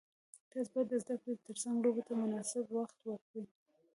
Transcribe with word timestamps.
تاسو 0.51 0.69
باید 0.73 0.87
د 0.91 0.93
زده 1.03 1.15
کړې 1.21 1.33
ترڅنګ 1.45 1.75
لوبو 1.83 2.01
ته 2.07 2.13
مناسب 2.21 2.63
وخت 2.77 2.97
ورکړئ. 3.03 3.45